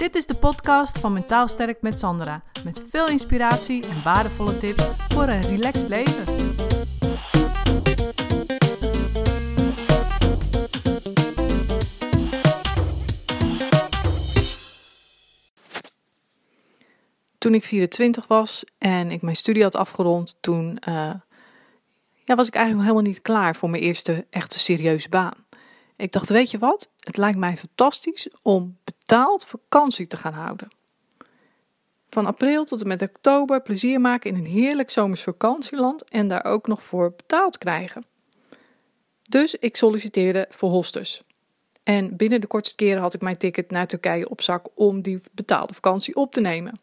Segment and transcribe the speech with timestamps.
[0.00, 2.42] Dit is de podcast van Mentaal Sterk met Sandra.
[2.64, 6.24] Met veel inspiratie en waardevolle tips voor een relaxed leven.
[17.38, 21.12] Toen ik 24 was en ik mijn studie had afgerond, toen uh,
[22.24, 25.34] ja, was ik eigenlijk helemaal niet klaar voor mijn eerste echte serieuze baan.
[25.96, 26.90] Ik dacht, weet je wat?
[26.98, 28.78] Het lijkt mij fantastisch om
[29.10, 30.68] betaald vakantie te gaan houden.
[32.10, 36.44] Van april tot en met oktober plezier maken in een heerlijk zomers vakantieland en daar
[36.44, 38.04] ook nog voor betaald krijgen.
[39.22, 41.24] Dus ik solliciteerde voor hostess.
[41.82, 45.20] En binnen de kortste keren had ik mijn ticket naar Turkije op zak om die
[45.32, 46.80] betaalde vakantie op te nemen.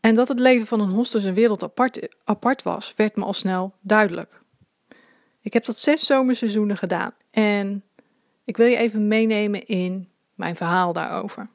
[0.00, 3.32] En dat het leven van een hostess een wereld apart, apart was, werd me al
[3.32, 4.40] snel duidelijk.
[5.40, 7.83] Ik heb dat zes zomerseizoenen gedaan en
[8.44, 11.48] ik wil je even meenemen in mijn verhaal daarover.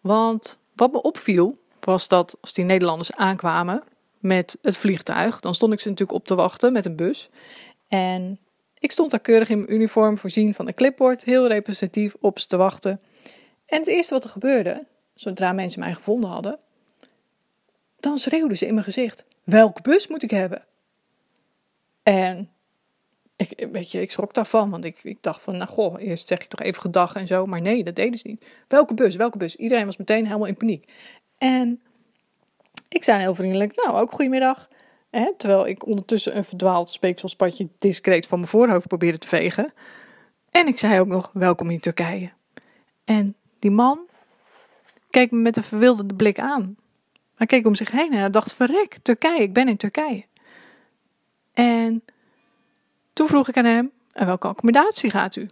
[0.00, 3.82] Want wat me opviel was dat als die Nederlanders aankwamen
[4.18, 7.30] met het vliegtuig, dan stond ik ze natuurlijk op te wachten met een bus.
[7.88, 8.38] En
[8.78, 12.46] ik stond daar keurig in mijn uniform, voorzien van een clipboard, heel representatief op ze
[12.46, 13.00] te wachten.
[13.66, 16.58] En het eerste wat er gebeurde, zodra mensen mij gevonden hadden,
[18.00, 20.64] dan schreeuwden ze in mijn gezicht: Welke bus moet ik hebben?
[22.02, 22.50] En
[23.38, 26.42] ik, weet je, ik schrok daarvan, want ik, ik dacht van, nou goh, eerst zeg
[26.42, 27.46] je toch even gedag en zo.
[27.46, 28.44] Maar nee, dat deden ze niet.
[28.68, 29.56] Welke bus, welke bus?
[29.56, 30.92] Iedereen was meteen helemaal in paniek.
[31.38, 31.80] En
[32.88, 34.68] ik zei heel vriendelijk, nou ook goedemiddag.
[35.10, 39.72] Hè, terwijl ik ondertussen een verdwaald speekselspatje discreet van mijn voorhoofd probeerde te vegen.
[40.50, 42.30] En ik zei ook nog, welkom in Turkije.
[43.04, 44.00] En die man
[45.10, 46.76] keek me met een verwilderde blik aan.
[47.34, 50.24] Hij keek om zich heen en hij dacht, verrek, Turkije, ik ben in Turkije.
[51.52, 52.02] En
[53.18, 55.48] toen vroeg ik aan hem: En welke accommodatie gaat u?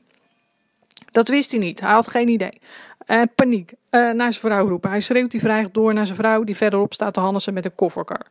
[1.13, 1.81] Dat wist hij niet.
[1.81, 2.61] Hij had geen idee.
[3.07, 3.73] Uh, paniek.
[3.73, 4.91] Uh, naar zijn vrouw roepen.
[4.91, 7.75] Hij schreeuwt die vrij door naar zijn vrouw, die verderop staat te hannesen met een
[7.75, 8.27] kofferkar.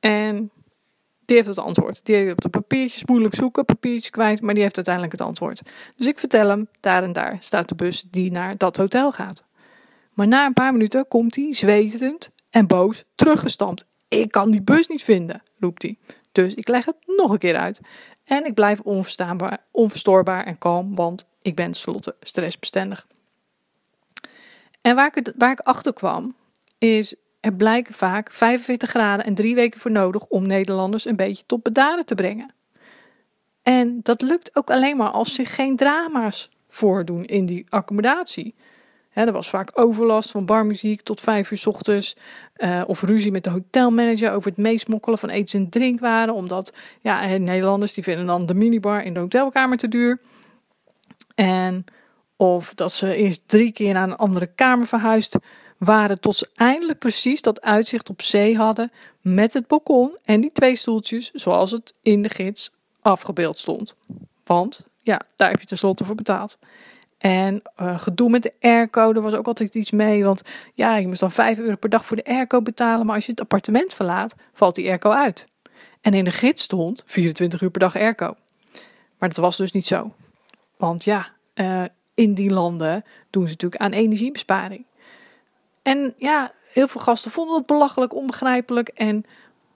[0.00, 0.50] En
[1.24, 2.04] die heeft het antwoord.
[2.04, 5.62] Die heeft op de papiertjes moeilijk zoeken, papiertjes kwijt, maar die heeft uiteindelijk het antwoord.
[5.96, 9.42] Dus ik vertel hem: daar en daar staat de bus die naar dat hotel gaat.
[10.12, 13.86] Maar na een paar minuten komt hij, zwetend en boos, teruggestampt.
[14.08, 15.98] Ik kan die bus niet vinden, roept hij.
[16.32, 17.80] Dus ik leg het nog een keer uit.
[18.32, 23.06] En ik blijf onverstaanbaar, onverstoorbaar en kalm, want ik ben tenslotte stressbestendig.
[24.80, 26.34] En waar ik, waar ik achter kwam,
[26.78, 31.46] is er blijken vaak 45 graden en drie weken voor nodig om Nederlanders een beetje
[31.46, 32.54] tot bedaren te brengen.
[33.62, 38.54] En dat lukt ook alleen maar als zich geen drama's voordoen in die accommodatie
[39.12, 42.16] er was vaak overlast van barmuziek tot vijf uur ochtends.
[42.56, 46.34] Uh, of ruzie met de hotelmanager over het meesmokkelen van eten en drinkwaren.
[46.34, 50.20] Omdat ja, Nederlanders die vinden dan de minibar in de hotelkamer te duur.
[51.34, 51.84] En
[52.36, 55.36] of dat ze eerst drie keer naar een andere kamer verhuisd
[55.78, 56.20] waren.
[56.20, 58.92] Tot ze eindelijk precies dat uitzicht op zee hadden.
[59.20, 63.94] Met het balkon en die twee stoeltjes zoals het in de gids afgebeeld stond.
[64.44, 66.58] Want ja, daar heb je tenslotte voor betaald.
[67.22, 70.24] En uh, gedoe met de airco, er was ook altijd iets mee.
[70.24, 70.42] Want
[70.74, 73.06] ja, je moest dan 5 euro per dag voor de airco betalen.
[73.06, 75.46] Maar als je het appartement verlaat, valt die airco uit.
[76.00, 78.36] En in de gids stond 24 uur per dag airco.
[79.18, 80.12] Maar dat was dus niet zo.
[80.76, 81.84] Want ja, uh,
[82.14, 84.84] in die landen doen ze natuurlijk aan energiebesparing.
[85.82, 88.88] En ja, heel veel gasten vonden het belachelijk, onbegrijpelijk.
[88.88, 89.24] En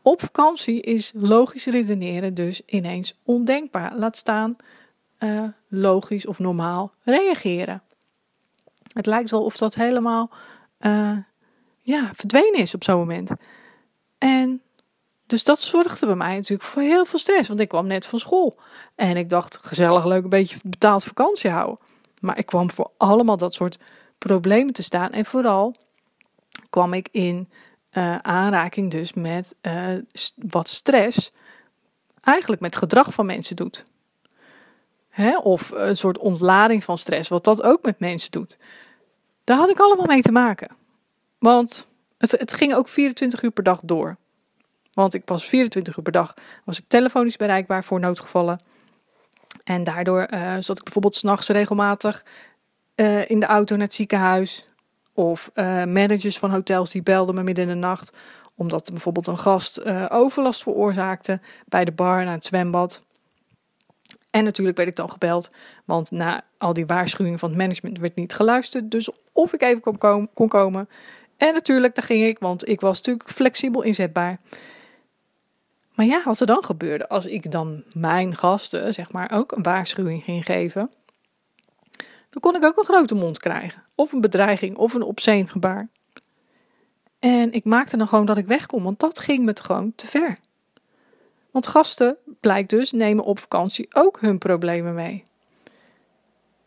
[0.03, 3.97] op vakantie is logisch redeneren dus ineens ondenkbaar.
[3.97, 4.57] Laat staan
[5.19, 7.83] uh, logisch of normaal reageren.
[8.93, 10.31] Het lijkt wel of dat helemaal
[10.81, 11.19] uh,
[11.81, 13.31] ja, verdwenen is op zo'n moment.
[14.19, 14.63] En
[15.27, 18.19] dus dat zorgde bij mij natuurlijk voor heel veel stress, want ik kwam net van
[18.19, 18.59] school.
[18.95, 21.79] En ik dacht, gezellig, leuk, een beetje betaald vakantie houden.
[22.21, 23.79] Maar ik kwam voor allemaal dat soort
[24.19, 25.13] problemen te staan.
[25.13, 25.77] En vooral
[26.71, 27.49] kwam ik in
[27.93, 29.55] uh, aanraking dus met
[30.37, 31.33] wat stress
[32.21, 33.87] eigenlijk met gedrag van mensen doet.
[35.17, 35.39] Hè?
[35.39, 38.59] Of een soort ontlading van stress, wat dat ook met mensen doet.
[39.45, 40.69] Daar had ik allemaal mee te maken.
[41.39, 41.87] Want
[42.19, 44.17] het, het ging ook 24 uur per dag door.
[44.93, 46.35] Want ik was 24 uur per dag
[46.65, 48.61] was ik telefonisch bereikbaar voor noodgevallen.
[49.65, 52.25] En daardoor uh, zat ik bijvoorbeeld s'nachts regelmatig
[52.97, 54.67] uh, in de auto naar het ziekenhuis.
[55.13, 58.17] Of uh, managers van hotels die belden me midden in de nacht.
[58.55, 63.06] Omdat bijvoorbeeld een gast overlast veroorzaakte bij de bar naar het zwembad.
[64.37, 65.51] En natuurlijk werd ik dan gebeld,
[65.85, 68.91] want na al die waarschuwingen van het management werd niet geluisterd.
[68.91, 70.89] Dus of ik even kon, komen, kon komen.
[71.37, 74.41] En natuurlijk, daar ging ik, want ik was natuurlijk flexibel inzetbaar.
[75.95, 79.63] Maar ja, wat er dan gebeurde als ik dan mijn gasten, zeg maar, ook een
[79.63, 80.91] waarschuwing ging geven,
[82.31, 83.83] dan kon ik ook een grote mond krijgen.
[83.95, 85.89] Of een bedreiging, of een obscene gebaar.
[87.19, 90.39] En ik maakte dan gewoon dat ik wegkom, want dat ging me gewoon te ver.
[91.57, 95.25] Want gasten, blijkt dus, nemen op vakantie ook hun problemen mee.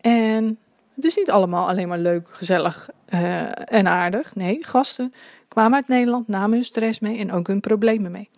[0.02, 0.60] En
[0.96, 4.36] het is niet allemaal alleen maar leuk, gezellig uh, en aardig.
[4.36, 5.14] Nee, gasten
[5.48, 8.30] kwamen uit Nederland, namen hun stress mee en ook hun problemen mee.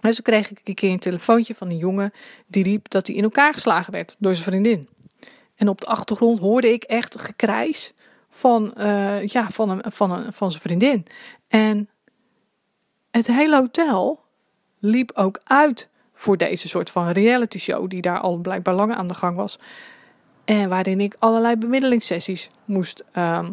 [0.00, 2.12] En zo kreeg ik een keer een telefoontje van een jongen
[2.46, 4.88] die riep dat hij in elkaar geslagen werd door zijn vriendin.
[5.56, 7.94] En op de achtergrond hoorde ik echt gekrijs
[8.30, 11.06] van, uh, ja, van, een, van, een, van zijn vriendin.
[11.48, 11.88] En
[13.10, 14.24] het hele hotel
[14.78, 19.06] liep ook uit voor deze soort van reality show, die daar al blijkbaar lang aan
[19.06, 19.58] de gang was.
[20.44, 23.48] En waarin ik allerlei bemiddelingssessies moest uh,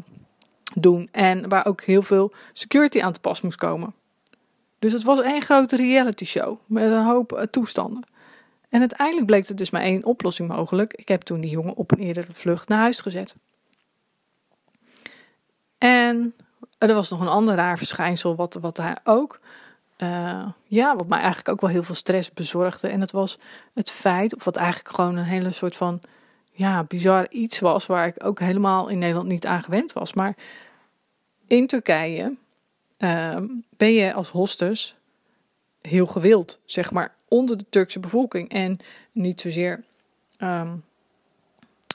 [0.74, 1.10] doen.
[1.12, 3.94] En waar ook heel veel security aan te pas moest komen.
[4.80, 8.04] Dus het was één grote reality show met een hoop uh, toestanden.
[8.70, 10.94] En uiteindelijk bleek er dus maar één oplossing mogelijk.
[10.94, 13.36] Ik heb toen die jongen op een eerdere vlucht naar huis gezet.
[15.78, 16.34] En
[16.78, 19.40] er was nog een ander raar verschijnsel, wat, wat daar ook,
[20.03, 22.88] uh, ja, wat mij eigenlijk ook wel heel veel stress bezorgde.
[22.88, 23.39] En dat was
[23.73, 26.01] het feit, of wat eigenlijk gewoon een hele soort van,
[26.51, 30.13] ja, bizar iets was, waar ik ook helemaal in Nederland niet aan gewend was.
[30.13, 30.35] Maar
[31.47, 32.35] in Turkije
[32.97, 33.38] uh,
[33.77, 34.95] ben je als hostess
[35.81, 38.50] heel gewild, zeg maar, onder de Turkse bevolking.
[38.50, 38.79] En
[39.11, 39.83] niet zozeer
[40.38, 40.83] um,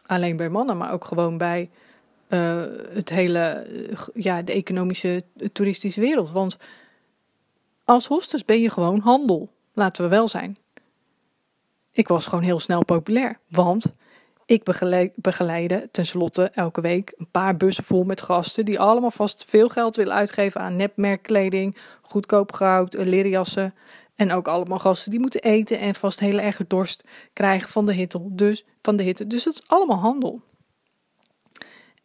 [0.07, 1.71] alleen bij mannen, maar ook gewoon bij
[2.29, 2.63] uh,
[2.93, 6.31] het hele, uh, ja, de economische, toeristische wereld.
[6.31, 6.57] Want
[7.89, 10.57] als hostess ben je gewoon handel, laten we wel zijn.
[11.93, 13.95] Ik was gewoon heel snel populair, want
[14.47, 14.63] ik
[15.15, 19.97] begeleide tenslotte elke week een paar bussen vol met gasten die allemaal vast veel geld
[19.97, 23.75] willen uitgeven aan nepmerkkleding, goedkoop goud, leerjassen.
[24.15, 27.93] En ook allemaal gasten die moeten eten en vast hele erge dorst krijgen van de
[27.93, 28.21] hitte.
[28.31, 29.27] Dus, van de hitte.
[29.27, 30.41] dus dat is allemaal handel.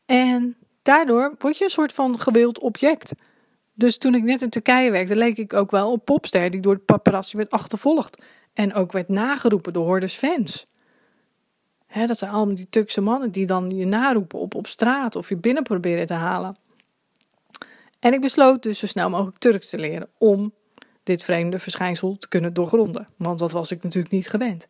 [0.06, 3.14] En daardoor word je een soort van gewild object.
[3.74, 6.76] Dus toen ik net in Turkije werkte, leek ik ook wel een popster die door
[6.76, 8.24] de paparazzi werd achtervolgd.
[8.54, 10.68] En ook werd nageroepen door hordes fans.
[12.06, 15.38] dat zijn allemaal die Turkse mannen die dan je naroepen op, op straat of je
[15.38, 16.58] binnen proberen te halen.
[18.00, 20.54] En ik besloot dus zo snel mogelijk Turks te leren om
[21.04, 23.08] dit vreemde verschijnsel te kunnen doorgronden.
[23.18, 24.68] Want dat was ik natuurlijk niet gewend.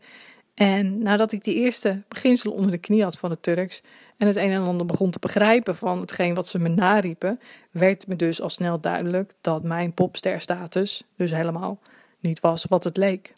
[0.54, 3.82] En nadat ik die eerste beginselen onder de knie had van het Turks
[4.24, 7.40] en het een en ander begon te begrijpen van hetgeen wat ze me nariepen,
[7.72, 11.80] werd me dus al snel duidelijk dat mijn popsterstatus dus helemaal
[12.20, 13.34] niet was wat het leek.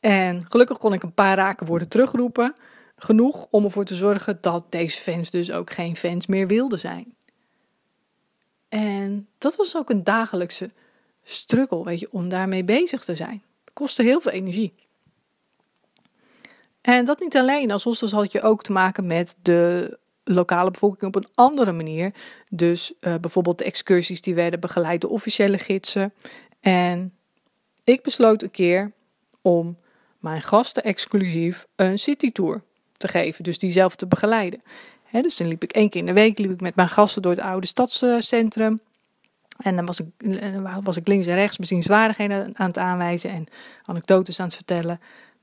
[0.00, 2.54] En gelukkig kon ik een paar raken woorden terugroepen,
[2.96, 7.14] genoeg om ervoor te zorgen dat deze fans dus ook geen fans meer wilden zijn.
[8.68, 10.70] En dat was ook een dagelijkse
[11.22, 13.42] struggle, weet je, om daarmee bezig te zijn.
[13.64, 14.74] Het kostte heel veel energie.
[16.80, 17.70] En dat niet alleen.
[17.70, 22.14] Als hostels had je ook te maken met de lokale bevolking op een andere manier.
[22.48, 26.12] Dus uh, bijvoorbeeld de excursies die werden begeleid door officiële gidsen.
[26.60, 27.14] En
[27.84, 28.92] ik besloot een keer
[29.42, 29.76] om
[30.18, 32.62] mijn gasten exclusief een citytour
[32.96, 33.44] te geven.
[33.44, 34.62] Dus die zelf te begeleiden.
[35.10, 37.32] Dus dan liep ik één keer in de week liep ik met mijn gasten door
[37.32, 38.80] het oude stadscentrum.
[39.56, 43.46] En dan was ik, eh, was ik links en rechts bezienswaardigheden aan het aanwijzen en
[43.84, 45.00] anekdotes aan het vertellen.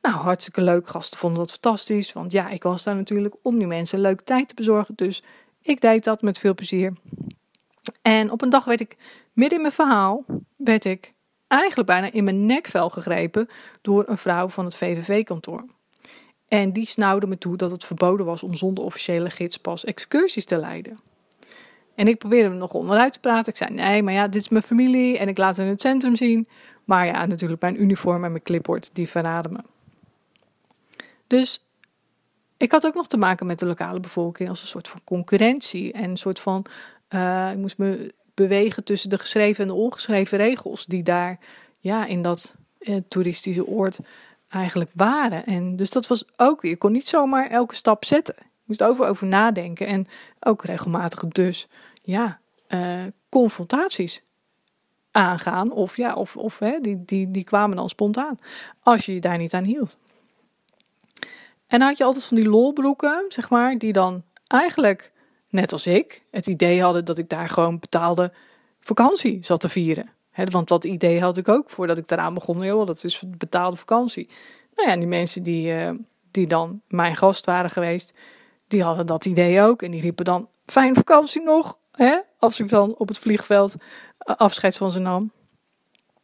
[0.07, 0.87] Nou, hartstikke leuk.
[0.87, 2.13] Gasten vonden dat fantastisch.
[2.13, 4.95] Want ja, ik was daar natuurlijk om die mensen een tijd te bezorgen.
[4.95, 5.23] Dus
[5.61, 6.93] ik deed dat met veel plezier.
[8.01, 8.97] En op een dag werd ik,
[9.33, 11.13] midden in mijn verhaal, werd ik
[11.47, 13.47] eigenlijk bijna in mijn nekvel gegrepen
[13.81, 15.65] door een vrouw van het VVV-kantoor.
[16.47, 20.57] En die snauwde me toe dat het verboden was om zonder officiële gidspas excursies te
[20.57, 20.97] leiden.
[21.95, 23.51] En ik probeerde hem nog onderuit te praten.
[23.51, 26.15] Ik zei: Nee, maar ja, dit is mijn familie en ik laat hen het centrum
[26.15, 26.47] zien.
[26.83, 29.75] Maar ja, natuurlijk mijn uniform en mijn clipboard, die verraden me.
[31.27, 31.65] Dus
[32.57, 35.93] ik had ook nog te maken met de lokale bevolking als een soort van concurrentie.
[35.93, 36.65] En een soort van,
[37.09, 41.39] uh, ik moest me bewegen tussen de geschreven en de ongeschreven regels die daar
[41.79, 43.99] ja, in dat uh, toeristische oord
[44.49, 45.45] eigenlijk waren.
[45.45, 48.35] En dus dat was ook weer, je kon niet zomaar elke stap zetten.
[48.37, 50.07] Je moest over, over nadenken en
[50.39, 51.67] ook regelmatig dus,
[52.01, 54.23] ja, uh, confrontaties
[55.11, 55.71] aangaan.
[55.71, 58.35] Of ja, of, of hè, die, die, die kwamen dan spontaan,
[58.79, 59.97] als je je daar niet aan hield.
[61.67, 65.11] En dan had je altijd van die lolbroeken, zeg maar, die dan eigenlijk,
[65.49, 68.31] net als ik, het idee hadden dat ik daar gewoon betaalde
[68.79, 70.09] vakantie zat te vieren.
[70.51, 72.63] want dat idee had ik ook voordat ik eraan begon.
[72.63, 74.29] Joh, dat is betaalde vakantie.
[74.75, 75.89] Nou ja, die mensen die, uh,
[76.31, 78.13] die dan mijn gast waren geweest,
[78.67, 79.81] die hadden dat idee ook.
[79.81, 82.17] En die riepen dan, fijn vakantie nog, hè?
[82.39, 83.75] als ik dan op het vliegveld
[84.17, 85.31] eh, afscheid van ze nam.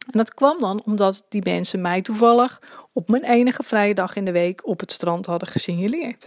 [0.06, 2.60] En dat kwam dan omdat die mensen mij toevallig
[2.92, 6.26] op mijn enige vrije dag in de week op het strand hadden gesignaleerd.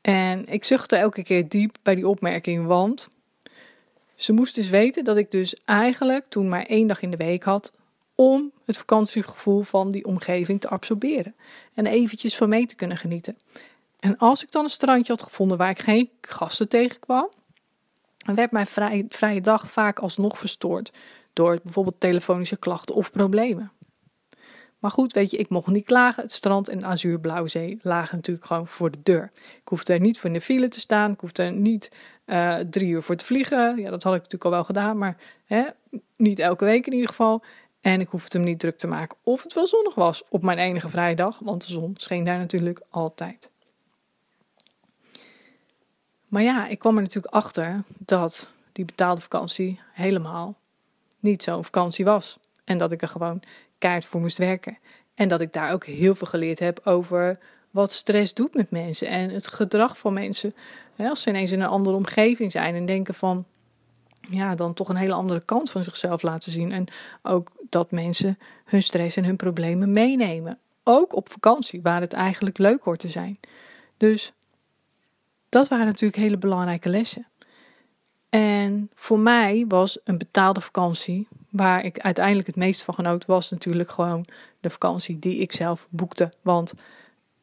[0.00, 3.08] En ik zuchtte elke keer diep bij die opmerking, want
[4.14, 7.42] ze moest dus weten dat ik dus eigenlijk toen maar één dag in de week
[7.42, 7.72] had
[8.14, 11.34] om het vakantiegevoel van die omgeving te absorberen
[11.74, 13.38] en eventjes van mee te kunnen genieten.
[14.00, 17.30] En als ik dan een strandje had gevonden waar ik geen gasten tegenkwam,
[18.34, 20.92] werd mijn vrije, vrije dag vaak alsnog verstoord
[21.32, 23.72] door bijvoorbeeld telefonische klachten of problemen.
[24.78, 26.22] Maar goed, weet je, ik mocht niet klagen.
[26.22, 29.30] Het strand en Azuurblauwzee lagen natuurlijk gewoon voor de deur.
[29.34, 31.12] Ik hoefde er niet voor in de file te staan.
[31.12, 31.90] Ik hoefde er niet
[32.26, 33.78] uh, drie uur voor te vliegen.
[33.78, 35.64] Ja, dat had ik natuurlijk al wel gedaan, maar hè,
[36.16, 37.42] niet elke week in ieder geval.
[37.80, 40.58] En ik hoefde hem niet druk te maken of het wel zonnig was op mijn
[40.58, 43.50] enige vrije dag, want de zon scheen daar natuurlijk altijd.
[46.28, 50.56] Maar ja, ik kwam er natuurlijk achter dat die betaalde vakantie helemaal
[51.22, 52.38] niet zo'n vakantie was.
[52.64, 53.42] En dat ik er gewoon
[53.78, 54.78] keihard voor moest werken.
[55.14, 57.38] En dat ik daar ook heel veel geleerd heb over
[57.70, 60.54] wat stress doet met mensen en het gedrag van mensen.
[60.96, 63.44] Als ze ineens in een andere omgeving zijn en denken van,
[64.20, 66.72] ja, dan toch een hele andere kant van zichzelf laten zien.
[66.72, 66.86] En
[67.22, 70.58] ook dat mensen hun stress en hun problemen meenemen.
[70.84, 73.38] Ook op vakantie, waar het eigenlijk leuk hoort te zijn.
[73.96, 74.32] Dus
[75.48, 77.26] dat waren natuurlijk hele belangrijke lessen.
[78.32, 83.50] En voor mij was een betaalde vakantie, waar ik uiteindelijk het meest van genoot, was
[83.50, 84.24] natuurlijk gewoon
[84.60, 86.32] de vakantie die ik zelf boekte.
[86.42, 86.72] Want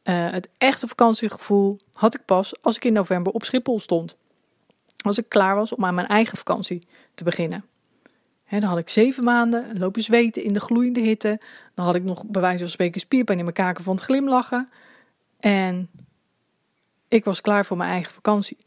[0.04, 4.16] uh, het echte vakantiegevoel had ik pas als ik in november op Schiphol stond.
[5.00, 7.64] Als ik klaar was om aan mijn eigen vakantie te beginnen.
[8.48, 11.40] dan had ik zeven maanden lopen zweten in de gloeiende hitte.
[11.74, 14.68] Dan had ik nog bij wijze van spreken spierpijn in mijn kaken van het glimlachen.
[15.40, 15.90] En
[17.08, 18.58] ik was klaar voor mijn eigen vakantie.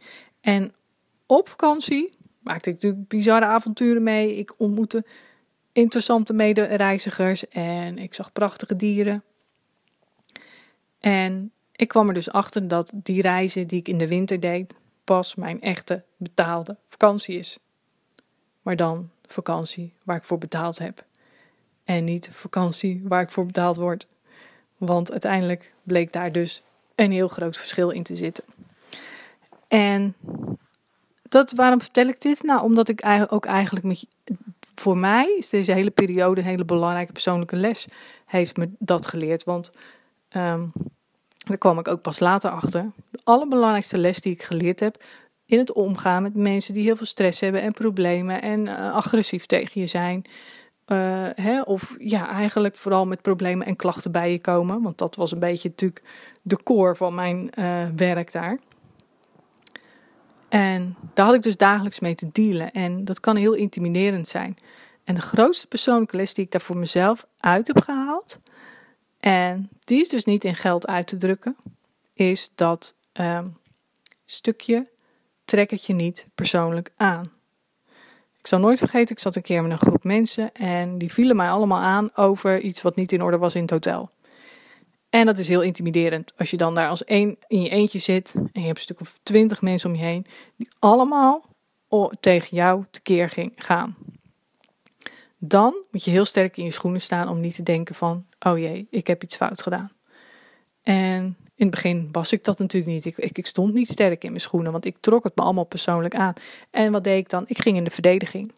[0.42, 0.74] En
[1.26, 4.36] op vakantie maakte ik natuurlijk bizarre avonturen mee.
[4.36, 5.06] Ik ontmoette
[5.72, 9.24] interessante medereizigers en ik zag prachtige dieren.
[11.00, 14.74] En ik kwam er dus achter dat die reizen die ik in de winter deed,
[15.04, 17.60] pas mijn echte betaalde vakantie is.
[18.62, 21.06] Maar dan vakantie waar ik voor betaald heb.
[21.84, 24.08] En niet vakantie waar ik voor betaald word.
[24.78, 26.64] Want uiteindelijk bleek daar dus
[26.96, 28.44] een heel groot verschil in te zitten.
[29.68, 30.16] En
[31.34, 32.44] dat, waarom vertel ik dit?
[32.44, 34.08] Nou, omdat ik ook eigenlijk met,
[34.76, 37.88] voor mij is deze hele periode een hele belangrijke persoonlijke les.
[38.26, 39.44] Heeft me dat geleerd.
[39.44, 39.72] Want
[40.36, 40.72] um,
[41.38, 42.92] daar kwam ik ook pas later achter.
[43.10, 45.04] De allerbelangrijkste les die ik geleerd heb
[45.46, 49.46] in het omgaan met mensen die heel veel stress hebben en problemen en uh, agressief
[49.46, 50.26] tegen je zijn.
[50.88, 54.82] Uh, hè, of ja, eigenlijk vooral met problemen en klachten bij je komen.
[54.82, 56.04] Want dat was een beetje natuurlijk
[56.42, 58.60] de core van mijn uh, werk daar.
[60.54, 62.72] En daar had ik dus dagelijks mee te dealen.
[62.72, 64.58] En dat kan heel intimiderend zijn.
[65.04, 68.40] En de grootste persoonlijke les die ik daar voor mezelf uit heb gehaald,
[69.20, 71.56] en die is dus niet in geld uit te drukken,
[72.14, 73.58] is dat um,
[74.26, 74.88] stukje
[75.46, 77.32] trek het je niet persoonlijk aan.
[78.38, 81.36] Ik zal nooit vergeten, ik zat een keer met een groep mensen en die vielen
[81.36, 84.10] mij allemaal aan over iets wat niet in orde was in het hotel.
[85.14, 88.34] En dat is heel intimiderend als je dan daar als één in je eentje zit
[88.36, 91.46] en je hebt een stuk of twintig mensen om je heen die allemaal
[92.20, 93.96] tegen jou tekeer gaan.
[95.38, 98.58] Dan moet je heel sterk in je schoenen staan om niet te denken van, oh
[98.58, 99.92] jee, ik heb iets fout gedaan.
[100.84, 101.24] En
[101.56, 103.06] in het begin was ik dat natuurlijk niet.
[103.06, 106.16] Ik, ik, stond niet sterk in mijn schoenen, want ik trok het me allemaal persoonlijk
[106.16, 106.34] aan.
[106.72, 107.44] En wat deed ik dan?
[107.48, 108.52] Ik ging in de verdediging.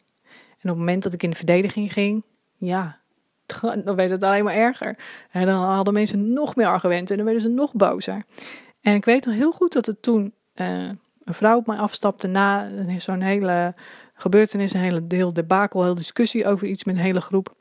[0.59, 2.23] En op het moment dat ik in de verdediging ging,
[2.57, 3.03] ja,
[3.85, 4.97] dan werd het alleen maar erger.
[5.31, 8.23] En dan hadden mensen nog meer argumenten en dan werden ze nog bozer.
[8.81, 10.89] En ik weet nog heel goed dat er toen uh,
[11.23, 13.73] een vrouw op mij afstapte na zo'n hele
[14.13, 17.55] gebeurtenis, een hele deel debakel, hele discussie over iets met een hele groep.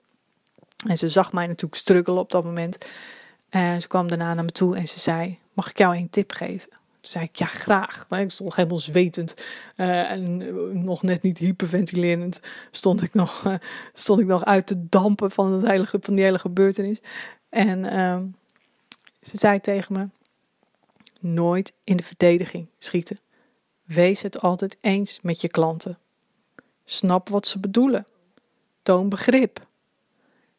[0.86, 2.78] En ze zag mij natuurlijk struggelen op dat moment.
[3.48, 6.32] En ze kwam daarna naar me toe en ze zei: Mag ik jou een tip
[6.32, 6.68] geven?
[7.06, 8.06] Zei ik: Ja, graag.
[8.08, 9.34] Maar ik stond helemaal zwetend
[9.76, 12.40] uh, en nog net niet hyperventilerend.
[12.70, 13.54] Stond ik nog, uh,
[13.92, 17.00] stond ik nog uit te dampen van, het hele, die hele gebeurtenis.
[17.48, 18.18] En uh,
[19.20, 20.08] ze zei tegen me:
[21.20, 23.18] Nooit in de verdediging schieten.
[23.84, 25.98] Wees het altijd eens met je klanten.
[26.84, 28.04] Snap wat ze bedoelen.
[28.82, 29.66] Toon begrip.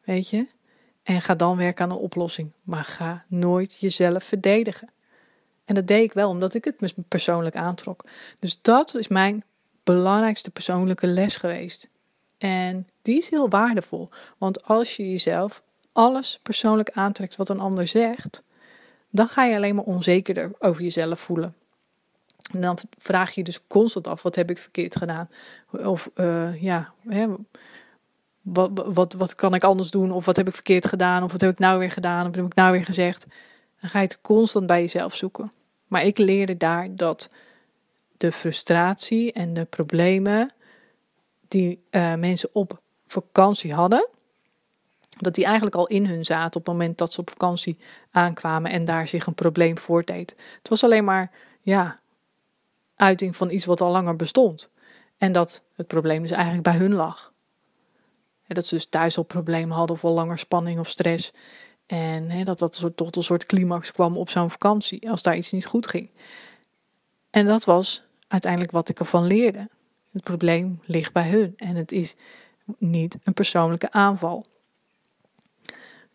[0.04, 0.46] Weet je?
[1.02, 2.52] En ga dan werken aan een oplossing.
[2.64, 4.88] Maar ga nooit jezelf verdedigen.
[5.66, 8.04] En dat deed ik wel omdat ik het me persoonlijk aantrok.
[8.38, 9.44] Dus dat is mijn
[9.84, 11.88] belangrijkste persoonlijke les geweest.
[12.38, 14.08] En die is heel waardevol.
[14.38, 18.42] Want als je jezelf alles persoonlijk aantrekt wat een ander zegt,
[19.10, 21.54] dan ga je alleen maar onzekerder over jezelf voelen.
[22.52, 25.28] En dan vraag je dus constant af: wat heb ik verkeerd gedaan?
[25.70, 27.26] Of uh, ja, hè,
[28.42, 30.10] wat, wat, wat kan ik anders doen?
[30.10, 31.22] Of wat heb ik verkeerd gedaan?
[31.22, 32.20] Of wat heb ik nou weer gedaan?
[32.20, 33.26] Of wat heb ik nou weer gezegd?
[33.80, 35.52] Dan ga je het constant bij jezelf zoeken.
[35.86, 37.30] Maar ik leerde daar dat
[38.16, 40.50] de frustratie en de problemen
[41.48, 44.08] die uh, mensen op vakantie hadden,
[45.18, 47.78] dat die eigenlijk al in hun zaten op het moment dat ze op vakantie
[48.10, 50.34] aankwamen en daar zich een probleem voordeed.
[50.58, 52.00] Het was alleen maar, ja,
[52.96, 54.70] uiting van iets wat al langer bestond.
[55.18, 57.32] En dat het probleem dus eigenlijk bij hun lag.
[58.46, 61.32] En dat ze dus thuis al problemen hadden of al langer spanning of stress.
[61.86, 65.52] En hè, dat dat tot een soort climax kwam op zo'n vakantie, als daar iets
[65.52, 66.10] niet goed ging.
[67.30, 69.68] En dat was uiteindelijk wat ik ervan leerde.
[70.12, 72.14] Het probleem ligt bij hun en het is
[72.78, 74.44] niet een persoonlijke aanval.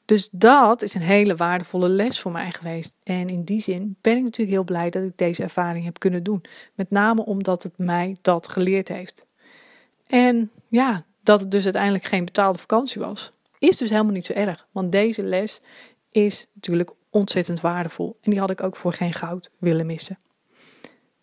[0.05, 2.93] Dus dat is een hele waardevolle les voor mij geweest.
[3.03, 6.23] En in die zin ben ik natuurlijk heel blij dat ik deze ervaring heb kunnen
[6.23, 6.43] doen.
[6.73, 9.25] Met name omdat het mij dat geleerd heeft.
[10.07, 13.31] En ja, dat het dus uiteindelijk geen betaalde vakantie was,
[13.62, 14.68] is dus helemaal niet zo erg.
[14.72, 15.62] Want deze les
[16.12, 18.18] is natuurlijk ontzettend waardevol.
[18.22, 20.20] En die had ik ook voor geen goud willen missen.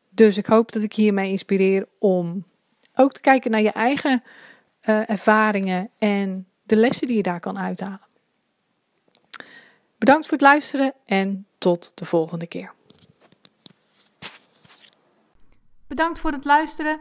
[0.09, 2.45] Dus ik hoop dat ik hiermee inspireer om
[2.95, 4.23] ook te kijken naar je eigen
[4.83, 8.07] uh, ervaringen en de lessen die je daar kan uithalen.
[9.99, 12.73] Bedankt voor het luisteren en tot de volgende keer.
[15.87, 17.01] Bedankt voor het luisteren.